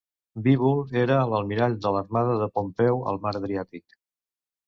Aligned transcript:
Bíbul 0.45 0.79
era 1.01 1.17
l'almirall 1.33 1.75
de 1.83 1.91
l'armada 1.97 2.39
de 2.43 2.49
Pompeu 2.57 3.05
al 3.11 3.23
mar 3.27 3.37
Adriàtic. 3.41 3.97